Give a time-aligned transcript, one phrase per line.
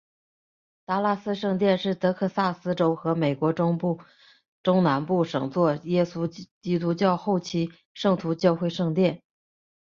[0.83, 3.77] 达拉斯圣殿是得克萨斯州和美国中
[4.83, 6.25] 南部首座耶稣
[6.59, 9.21] 基督后期圣徒教会圣殿。